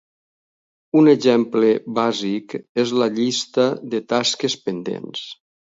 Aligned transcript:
Un 1.01 1.11
exemple 1.11 1.69
bàsic 1.99 2.57
és 2.87 2.97
la 3.03 3.11
llista 3.19 3.71
de 3.95 4.05
tasques 4.17 4.63
pendents. 4.69 5.27